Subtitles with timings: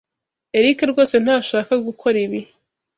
[0.57, 2.39] Eric rwose ntashaka gukora ibi.